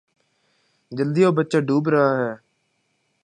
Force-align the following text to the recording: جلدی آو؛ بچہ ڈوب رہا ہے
جلدی 0.97 1.21
آو؛ 1.27 1.31
بچہ 1.37 1.59
ڈوب 1.67 1.83
رہا 1.93 2.09
ہے 2.19 2.31